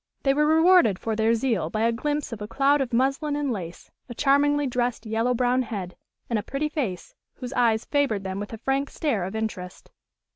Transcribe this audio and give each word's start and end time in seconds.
They 0.23 0.33
were 0.33 0.47
rewarded 0.47 0.97
for 0.97 1.15
their 1.15 1.35
zeal 1.35 1.69
by 1.69 1.81
a 1.81 1.91
glimpse 1.91 2.31
of 2.33 2.41
a 2.41 2.47
cloud 2.47 2.81
of 2.81 2.91
muslin 2.91 3.35
and 3.35 3.51
lace, 3.51 3.91
a 4.09 4.15
charmingly 4.15 4.65
dressed 4.65 5.05
yellow 5.05 5.35
brown 5.35 5.61
head, 5.61 5.95
and 6.27 6.39
a 6.39 6.41
pretty 6.41 6.69
face, 6.69 7.13
whose 7.35 7.53
eyes 7.53 7.85
favored 7.85 8.23
them 8.23 8.39
with 8.39 8.51
a 8.51 8.57
frank 8.57 8.89
stare 8.89 9.25
of 9.25 9.35
interest. 9.35 9.91